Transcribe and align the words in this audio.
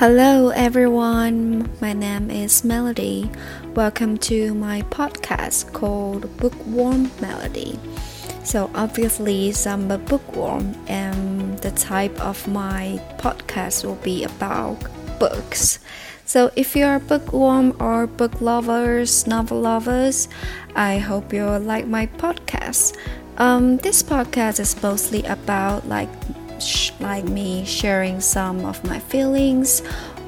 Hello, 0.00 0.48
everyone. 0.48 1.68
My 1.78 1.92
name 1.92 2.30
is 2.30 2.64
Melody. 2.64 3.30
Welcome 3.74 4.16
to 4.32 4.54
my 4.54 4.80
podcast 4.88 5.74
called 5.74 6.24
Bookworm 6.38 7.10
Melody. 7.20 7.78
So, 8.42 8.70
obviously, 8.74 9.52
I'm 9.66 9.90
a 9.90 9.98
bookworm, 9.98 10.74
and 10.88 11.58
the 11.58 11.70
type 11.72 12.18
of 12.18 12.48
my 12.48 12.98
podcast 13.18 13.84
will 13.84 13.96
be 13.96 14.24
about 14.24 14.78
books. 15.18 15.80
So, 16.24 16.50
if 16.56 16.74
you're 16.74 16.94
a 16.94 17.00
bookworm 17.00 17.76
or 17.78 18.06
book 18.06 18.40
lovers, 18.40 19.26
novel 19.26 19.60
lovers, 19.60 20.28
I 20.74 20.96
hope 20.96 21.30
you 21.30 21.44
like 21.44 21.86
my 21.86 22.06
podcast. 22.06 22.96
Um, 23.36 23.76
this 23.76 24.02
podcast 24.02 24.60
is 24.60 24.82
mostly 24.82 25.24
about 25.24 25.86
like 25.88 26.08
like 27.00 27.24
me 27.24 27.64
sharing 27.64 28.20
some 28.20 28.64
of 28.64 28.84
my 28.84 28.98
feelings 28.98 29.82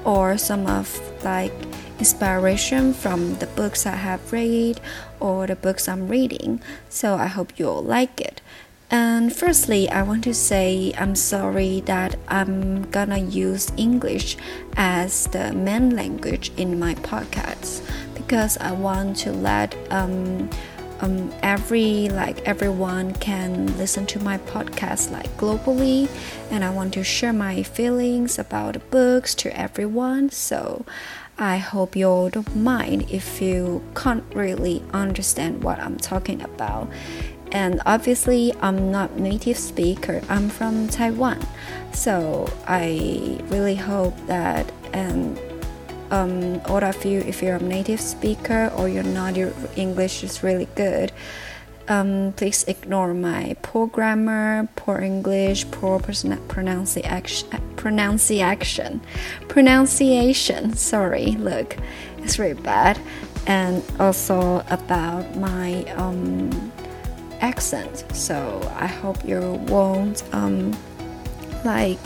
or 0.05 0.38
some 0.38 0.66
of 0.66 1.01
like 1.24 1.52
inspiration 1.98 2.93
from 2.93 3.37
the 3.37 3.47
books 3.47 3.87
I 3.87 3.97
have 3.97 4.33
read 4.33 4.80
or 5.21 5.47
the 5.47 5.57
books 5.57 5.88
I'm 5.88 6.09
reading. 6.09 6.60
So 6.88 7.15
I 7.15 7.27
hope 7.27 7.59
you'll 7.59 7.83
like 7.83 8.21
it. 8.21 8.41
And 8.91 9.34
firstly, 9.34 9.88
I 9.88 10.02
want 10.02 10.23
to 10.24 10.34
say 10.34 10.93
I'm 10.98 11.15
sorry 11.15 11.80
that 11.87 12.16
I'm 12.29 12.91
gonna 12.91 13.19
use 13.19 13.73
English 13.79 14.37
as 14.77 15.27
the 15.29 15.52
main 15.55 15.96
language 15.96 16.52
in 16.59 16.79
my 16.79 16.95
podcasts 16.96 17.80
because 18.15 18.59
I 18.59 18.73
want 18.73 19.16
to 19.24 19.33
let 19.33 19.74
um, 19.91 20.51
um, 21.02 21.33
every 21.42 22.09
like 22.09 22.41
everyone 22.42 23.12
can 23.15 23.77
listen 23.77 24.06
to 24.06 24.20
my 24.20 24.38
podcast 24.38 25.10
like 25.10 25.29
globally 25.37 26.09
and 26.51 26.65
i 26.65 26.70
want 26.70 26.95
to 26.95 27.02
share 27.02 27.33
my 27.33 27.62
feelings 27.62 28.38
about 28.38 28.91
books 28.91 29.34
to 29.34 29.55
everyone. 29.59 30.30
So 30.30 30.87
i 31.38 31.57
hope 31.59 31.96
you 31.96 32.30
don't 32.32 32.57
mind 32.57 33.10
if 33.10 33.43
you 33.43 33.82
can't 33.95 34.24
really 34.35 34.82
understand 34.93 35.62
what 35.65 35.79
i'm 35.80 35.96
talking 35.96 36.40
about. 36.43 36.88
And 37.51 37.82
obviously 37.84 38.55
i'm 38.62 38.90
not 38.90 39.18
native 39.18 39.59
speaker. 39.59 40.23
I'm 40.29 40.49
from 40.49 40.88
taiwan. 40.88 41.45
So 41.93 42.51
i 42.66 43.38
really 43.49 43.74
hope 43.77 44.16
that 44.27 44.71
and 44.93 45.38
um, 46.13 46.60
all 46.66 46.85
of 46.85 47.05
you, 47.05 47.21
if 47.21 47.43
you're 47.43 47.57
a 47.57 47.63
native 47.63 48.01
speaker 48.01 48.71
or 48.77 48.88
you're 48.88 49.02
not, 49.02 49.35
your 49.35 49.52
English 49.77 50.23
is 50.23 50.43
really 50.43 50.68
good. 50.77 51.10
Um, 51.88 52.35
please 52.37 52.65
ignore 52.68 53.13
my 53.15 53.57
poor 53.63 53.87
grammar, 53.88 54.68
poor 54.77 54.99
English, 54.99 55.68
poor 55.71 55.99
pronunciation, 55.99 57.49
pronunciation, 57.77 59.01
pronunciation. 59.49 60.74
Sorry, 60.74 61.33
look, 61.33 61.77
it's 62.18 62.38
really 62.38 62.60
bad, 62.60 63.01
and 63.46 63.83
also 63.99 64.65
about 64.71 65.34
my 65.37 65.83
um, 65.97 66.72
accent. 67.41 68.05
So 68.12 68.60
I 68.77 68.87
hope 68.87 69.25
you 69.25 69.41
won't 69.66 70.22
um, 70.33 70.77
like 71.65 71.99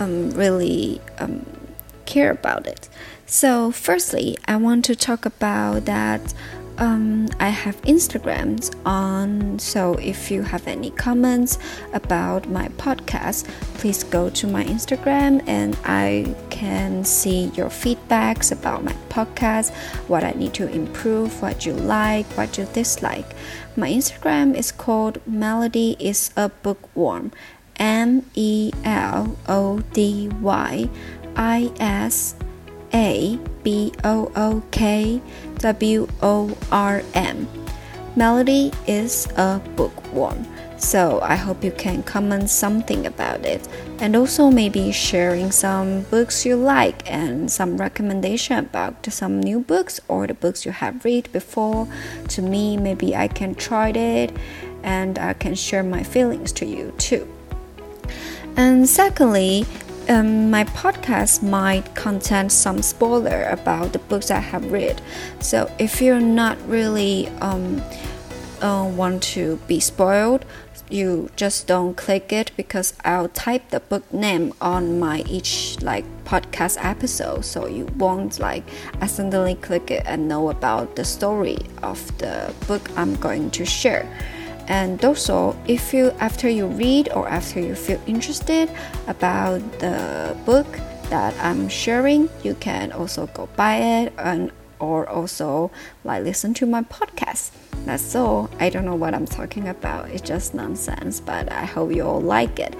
um, 0.00 0.30
really 0.32 1.00
um, 1.18 1.46
care 2.08 2.30
about 2.30 2.66
it. 2.66 2.88
So, 3.26 3.70
firstly, 3.70 4.38
I 4.46 4.56
want 4.56 4.86
to 4.86 4.96
talk 4.96 5.26
about 5.26 5.84
that. 5.84 6.34
Um, 6.78 7.28
I 7.40 7.48
have 7.48 7.76
Instagrams 7.82 8.72
on, 8.86 9.58
so 9.58 9.94
if 9.94 10.30
you 10.30 10.42
have 10.42 10.66
any 10.68 10.90
comments 10.90 11.58
about 11.92 12.48
my 12.48 12.68
podcast, 12.78 13.48
please 13.74 14.04
go 14.04 14.30
to 14.30 14.46
my 14.46 14.62
Instagram 14.64 15.42
and 15.48 15.76
I 15.84 16.36
can 16.50 17.04
see 17.04 17.50
your 17.58 17.68
feedbacks 17.68 18.52
about 18.52 18.84
my 18.84 18.94
podcast, 19.10 19.74
what 20.06 20.22
I 20.22 20.30
need 20.30 20.54
to 20.54 20.70
improve, 20.70 21.42
what 21.42 21.66
you 21.66 21.72
like, 21.72 22.26
what 22.38 22.56
you 22.56 22.64
dislike. 22.72 23.34
My 23.76 23.90
Instagram 23.90 24.54
is 24.54 24.70
called 24.70 25.18
Melody 25.26 25.96
is 25.98 26.30
a 26.36 26.48
Bookworm. 26.62 27.32
M 27.78 28.24
E 28.34 28.72
L 28.84 29.36
O 29.48 29.80
D 29.92 30.28
Y 30.40 30.88
I 31.36 31.72
S 31.80 32.34
A 32.94 33.38
B 33.62 33.92
O 34.04 34.32
O 34.34 34.62
K 34.70 35.20
W 35.58 36.08
O 36.22 36.56
R 36.70 37.02
M. 37.14 37.48
Melody 38.16 38.72
is 38.86 39.28
a 39.36 39.60
bookworm, 39.76 40.46
so 40.76 41.20
I 41.22 41.36
hope 41.36 41.62
you 41.62 41.70
can 41.70 42.02
comment 42.02 42.50
something 42.50 43.06
about 43.06 43.44
it 43.44 43.68
and 44.00 44.16
also 44.16 44.50
maybe 44.50 44.90
sharing 44.90 45.50
some 45.50 46.02
books 46.02 46.44
you 46.44 46.56
like 46.56 47.08
and 47.10 47.50
some 47.50 47.76
recommendation 47.76 48.58
about 48.58 49.06
some 49.12 49.40
new 49.40 49.60
books 49.60 50.00
or 50.08 50.26
the 50.26 50.34
books 50.34 50.64
you 50.64 50.72
have 50.72 51.04
read 51.04 51.30
before 51.32 51.86
to 52.28 52.42
me 52.42 52.76
maybe 52.76 53.14
I 53.14 53.28
can 53.28 53.54
try 53.54 53.90
it 53.90 54.34
and 54.82 55.18
I 55.18 55.34
can 55.34 55.54
share 55.54 55.82
my 55.82 56.02
feelings 56.02 56.52
to 56.52 56.66
you 56.66 56.92
too. 56.98 57.26
And 58.56 58.88
secondly, 58.88 59.66
um, 60.08 60.50
my 60.50 60.64
podcast 60.64 61.42
might 61.42 61.94
contain 61.94 62.48
some 62.50 62.82
spoiler 62.82 63.44
about 63.44 63.92
the 63.92 63.98
books 63.98 64.30
I 64.30 64.40
have 64.40 64.72
read. 64.72 65.00
So 65.40 65.70
if 65.78 66.00
you're 66.00 66.20
not 66.20 66.56
really 66.66 67.28
um, 67.40 67.82
uh, 68.62 68.90
want 68.94 69.22
to 69.34 69.56
be 69.66 69.80
spoiled, 69.80 70.44
you 70.90 71.28
just 71.36 71.66
don't 71.66 71.94
click 71.94 72.32
it 72.32 72.50
because 72.56 72.94
I'll 73.04 73.28
type 73.28 73.68
the 73.68 73.80
book 73.80 74.10
name 74.12 74.54
on 74.60 74.98
my 74.98 75.22
each 75.26 75.76
like 75.82 76.06
podcast 76.24 76.82
episode, 76.82 77.44
so 77.44 77.66
you 77.66 77.84
won't 77.98 78.38
like 78.38 78.64
accidentally 79.02 79.56
click 79.56 79.90
it 79.90 80.04
and 80.06 80.28
know 80.28 80.48
about 80.48 80.96
the 80.96 81.04
story 81.04 81.58
of 81.82 82.16
the 82.18 82.54
book 82.66 82.90
I'm 82.96 83.16
going 83.16 83.50
to 83.50 83.66
share 83.66 84.08
and 84.68 85.04
also 85.04 85.56
if 85.66 85.92
you 85.92 86.10
after 86.20 86.48
you 86.48 86.66
read 86.66 87.08
or 87.14 87.28
after 87.28 87.60
you 87.60 87.74
feel 87.74 88.00
interested 88.06 88.70
about 89.06 89.60
the 89.80 90.36
book 90.44 90.66
that 91.10 91.34
i'm 91.42 91.68
sharing 91.68 92.28
you 92.44 92.54
can 92.56 92.92
also 92.92 93.26
go 93.28 93.48
buy 93.56 93.76
it 93.76 94.12
and 94.18 94.52
or 94.80 95.08
also 95.08 95.70
like 96.04 96.22
listen 96.22 96.54
to 96.54 96.66
my 96.66 96.82
podcast. 96.82 97.50
That's 97.84 98.14
all. 98.14 98.50
I 98.58 98.68
don't 98.68 98.84
know 98.84 98.94
what 98.94 99.14
i'm 99.14 99.26
talking 99.26 99.68
about. 99.68 100.08
It's 100.10 100.22
just 100.22 100.54
nonsense 100.54 101.20
but 101.20 101.50
i 101.52 101.64
hope 101.64 101.92
you 101.92 102.02
all 102.02 102.20
like 102.20 102.58
it. 102.58 102.74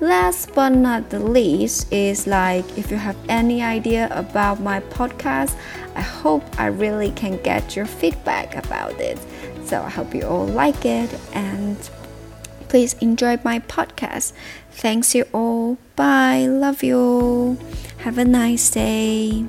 Last 0.00 0.54
but 0.54 0.70
not 0.70 1.10
the 1.10 1.18
least 1.18 1.92
is 1.92 2.26
like 2.26 2.64
if 2.78 2.90
you 2.90 2.96
have 2.96 3.16
any 3.28 3.62
idea 3.62 4.08
about 4.12 4.60
my 4.60 4.78
podcast 4.80 5.56
i 5.96 6.00
hope 6.00 6.44
i 6.60 6.66
really 6.66 7.10
can 7.12 7.36
get 7.42 7.74
your 7.74 7.86
feedback 7.86 8.54
about 8.54 8.92
it 9.00 9.18
so 9.68 9.82
I 9.82 9.90
hope 9.90 10.14
you 10.14 10.22
all 10.22 10.46
like 10.46 10.86
it 10.86 11.14
and 11.34 11.76
please 12.68 12.94
enjoy 12.94 13.38
my 13.44 13.58
podcast. 13.60 14.32
Thanks 14.70 15.14
you 15.14 15.26
all. 15.32 15.76
Bye. 15.94 16.46
Love 16.46 16.82
you. 16.82 17.58
Have 17.98 18.16
a 18.16 18.24
nice 18.24 18.70
day. 18.70 19.44